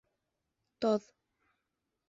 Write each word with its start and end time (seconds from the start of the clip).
Тоҙ 0.85 1.07